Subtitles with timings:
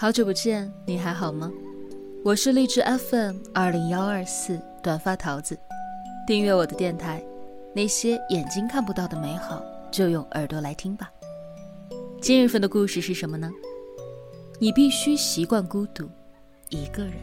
[0.00, 1.50] 好久不见，你还好吗？
[2.24, 5.58] 我是荔枝 FM 二零幺二四短发桃子，
[6.24, 7.20] 订阅我的电台，
[7.74, 11.10] 那些眼睛看不到的美好，就用耳朵来听吧。
[12.20, 13.50] 今日份的故事是什么呢？
[14.60, 16.08] 你必须习惯孤独，
[16.68, 17.14] 一个人。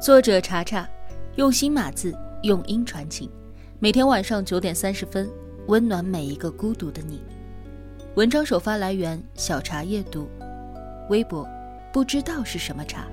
[0.00, 0.88] 作者查查，
[1.34, 3.28] 用心码字，用音传情，
[3.80, 5.28] 每天晚上九点三十分，
[5.66, 7.20] 温暖每一个孤独的你。
[8.14, 10.28] 文章首发来源：小茶夜读，
[11.08, 11.48] 微博，
[11.92, 13.06] 不知道是什么茶。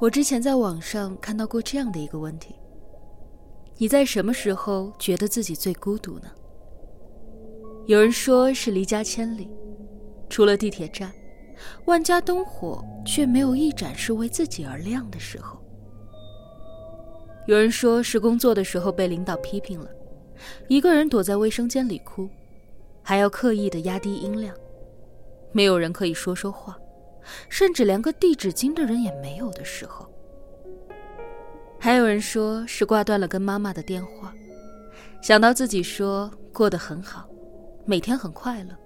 [0.00, 2.54] 我之前在网上看到过这样的一个问题：
[3.78, 6.28] 你在什么时候觉得自己最孤独呢？
[7.86, 9.48] 有人说是离家千里，
[10.28, 11.12] 除了地铁站，
[11.84, 15.61] 万家灯火却没有一盏是为自己而亮的时候；
[17.46, 19.88] 有人说是工作的时候被领导批评了，
[20.68, 22.28] 一个人躲在卫生间里哭，
[23.02, 24.54] 还要刻意的压低音量，
[25.50, 26.78] 没有人可以说说话。
[27.48, 30.04] 甚至连个递纸巾的人也没有的时候，
[31.78, 34.34] 还有人说是挂断了跟妈妈的电话，
[35.22, 37.28] 想到自己说过得很好，
[37.84, 38.76] 每天很快乐，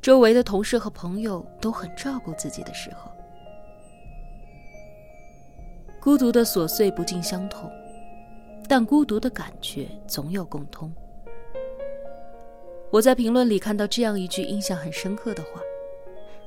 [0.00, 3.12] 周围的同事和朋友都很照顾自己的时候，
[6.02, 7.70] 孤独的琐碎不尽相同，
[8.68, 10.92] 但孤独的感觉总有共通。
[12.90, 15.60] 我在评论里看到这样一句印象很深刻的话。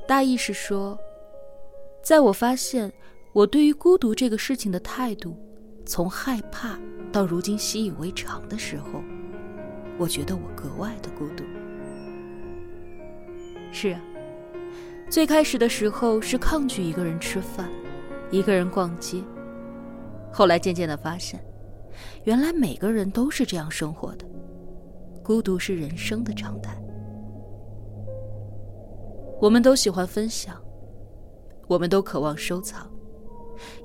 [0.05, 0.99] 大意是说，
[2.03, 2.91] 在我发现
[3.31, 5.37] 我对于孤独这个事情的态度，
[5.85, 6.77] 从害怕
[7.09, 9.01] 到如今习以为常的时候，
[9.97, 11.45] 我觉得我格外的孤独。
[13.71, 14.01] 是啊，
[15.09, 17.69] 最开始的时候是抗拒一个人吃饭，
[18.31, 19.23] 一个人逛街，
[20.38, 21.39] 后来渐渐的发现，
[22.25, 24.25] 原来每个人都是这样生活的，
[25.23, 26.78] 孤独是人生的常态。
[29.40, 30.62] 我们都喜欢分享，
[31.69, 32.85] 我们都渴望收藏，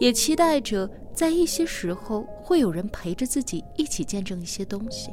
[0.01, 5.13] 也期待着在一些时候会有人陪着自己一起见证一些东西。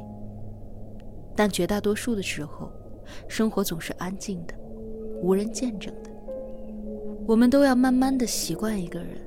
[1.36, 2.68] 但绝大多数的时候，
[3.28, 4.54] 生活总是安静的，
[5.22, 6.10] 无人见证的。
[7.28, 9.20] 我们都要慢慢的习惯一个人，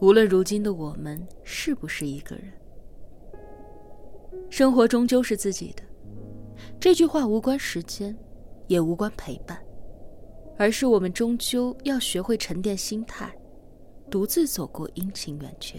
[0.00, 2.44] 无论如今的我们是不是一个人。
[4.48, 5.82] 生活终究是自己的，
[6.80, 8.16] 这句话无关时间，
[8.66, 9.58] 也无关陪伴。
[10.56, 13.30] 而是我们终究要学会沉淀心态，
[14.10, 15.78] 独自走过阴晴圆缺。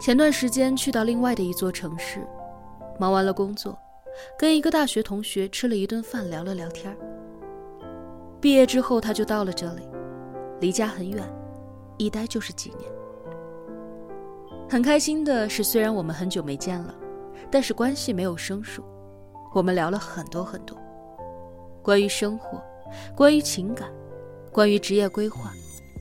[0.00, 2.24] 前段时间去到另外的一座城市，
[2.98, 3.76] 忙完了工作，
[4.38, 6.96] 跟一个大学同学吃了一顿饭，聊了聊天
[8.40, 9.82] 毕业之后他就到了这里，
[10.60, 11.24] 离家很远，
[11.96, 12.90] 一待就是几年。
[14.68, 16.94] 很开心的是，虽然我们很久没见了，
[17.50, 18.82] 但是关系没有生疏，
[19.54, 20.76] 我们聊了很多很多。
[21.82, 22.62] 关于生活，
[23.14, 23.88] 关于情感，
[24.52, 25.52] 关于职业规划，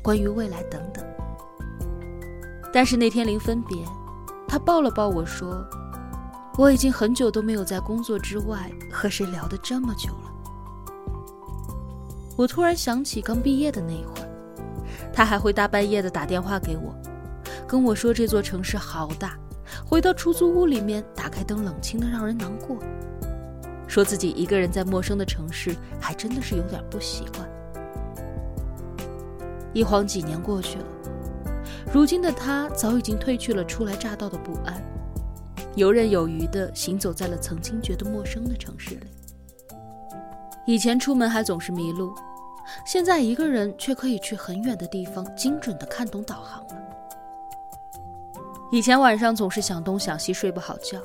[0.03, 1.05] 关于未来等等。
[2.73, 3.77] 但是那天临分别，
[4.47, 5.65] 他抱了抱我说
[6.59, 10.33] ：“我已经很久都没有在工作之外和谁聊得这么久了。”
[12.35, 14.26] 我突然想起刚毕业的那一会儿，
[15.17, 16.95] 他还会大半夜的打电话给我，
[17.67, 19.35] 跟我说这座城市好大，
[19.83, 22.77] 回到出租屋里面打开灯冷清的让人难过。
[23.87, 27.49] 说自己一个人在陌生的城市，还真的是有点不习惯。
[29.73, 30.85] 一晃几年过去了，
[31.91, 34.79] 如今的他早已经褪去了初来乍到的不安，
[35.73, 39.07] 游刃有余的行走在了曾经觉得陌生的城市里。
[40.67, 42.13] 以前出门还总是迷路，
[42.85, 46.75] 现在一个人却可以去很远的地方，精准的看懂导航了。
[48.71, 50.99] 以前晚上总是想东想西，睡不好觉。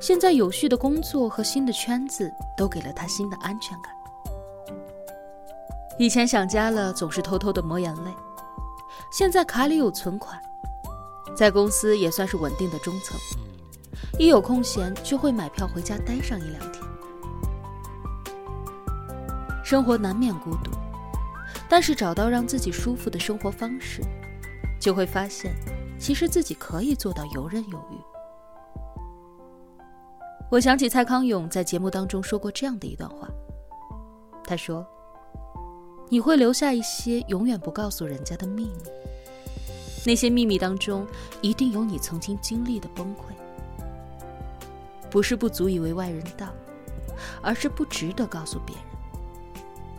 [0.00, 3.94] 现在有序的工作和新的圈子都给了他新的安全感。
[5.98, 8.10] 以前想家了总是偷偷的抹眼泪，
[9.10, 10.38] 现在卡里有存款，
[11.34, 13.18] 在公司也算是稳定的中层，
[14.18, 16.85] 一有空闲就会买票回家待上一两天。
[19.66, 20.70] 生活难免孤独，
[21.68, 24.00] 但是找到让自己舒服的生活方式，
[24.78, 25.52] 就会发现，
[25.98, 27.98] 其实自己可以做到游刃有余。
[30.52, 33.28] 我想起蔡康永在节目当中说过这样的一段话，
[34.44, 34.86] 他说
[36.08, 38.84] ：“你会留下一些永远不告诉人家的秘密，
[40.06, 41.04] 那些秘密当中
[41.40, 43.34] 一定有你曾经经历的崩溃，
[45.10, 46.46] 不是不足以为外人道，
[47.42, 48.84] 而是不值得告诉别人，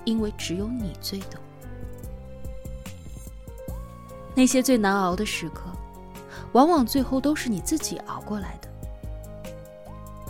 [0.07, 1.41] 因为只有你最懂。”
[4.33, 5.63] 那些最难熬的时刻，
[6.53, 8.69] 往往最后都是你自己熬过来的。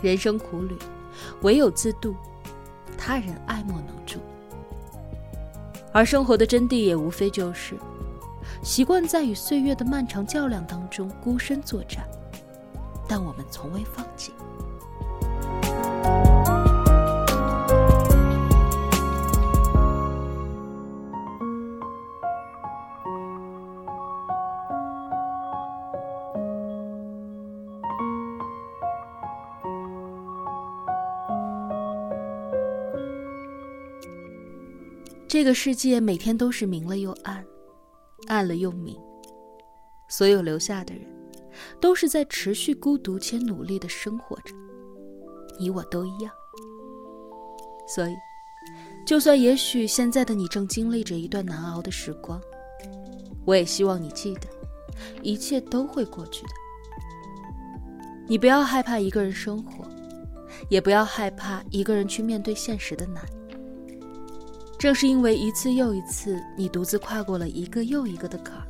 [0.02, 0.76] 人生苦旅，
[1.42, 2.16] 唯有自渡，
[2.96, 4.18] 他人爱莫能助。
[5.92, 7.76] 而生活的真谛也无非就是，
[8.64, 12.04] 习惯在与岁月的漫长较量当中孤身作战，
[13.08, 14.32] 但我们从未放弃。
[35.28, 37.44] 这个世界每天都是明了又暗，
[38.28, 38.96] 暗了又明。
[40.08, 41.04] 所有留下的人，
[41.78, 44.54] 都是在持续孤独且努力的生活着。
[45.60, 46.32] 你我都一样。
[47.86, 48.16] 所以，
[49.06, 52.40] 就算也许现在的你正经历着一段难熬的时光，
[53.44, 54.48] 我也希望你记得，
[55.22, 56.52] 一切都会过去的。
[58.26, 59.84] 你不要害怕一个人生活，
[60.70, 63.22] 也不要害怕一个人去面对现实的难。
[64.78, 68.66] 正是因为一次又一次，你独自跨过了一个又一个的坎儿，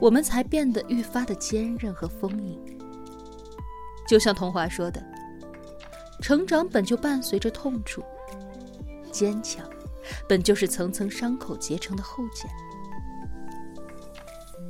[0.00, 2.60] 我们才变得愈发的坚韧和丰盈。
[4.08, 5.00] 就像童话说的
[6.20, 8.02] ：“成长本就伴随着痛楚，
[9.12, 9.64] 坚强
[10.28, 12.50] 本就是层层伤口结成的厚茧。”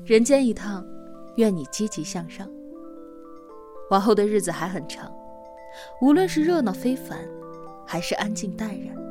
[0.05, 0.87] 人间一趟，
[1.37, 2.47] 愿你积极向上。
[3.89, 5.11] 往后的日子还很长，
[6.03, 7.27] 无论是热闹非凡，
[7.87, 9.02] 还是安静淡然。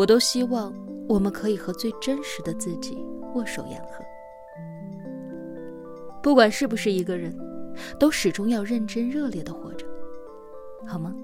[0.00, 0.72] 我都希望
[1.06, 2.96] 我们可以和最真实的自己
[3.34, 4.02] 握手言和。
[6.22, 7.38] 不管是不是一个人，
[7.98, 9.84] 都始终要认真热烈的活着，
[10.86, 11.14] 好吗？